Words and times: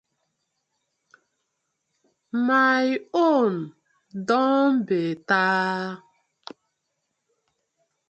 My 2.47 2.97
own 3.13 3.75
don 4.25 4.83
better. 4.83 6.01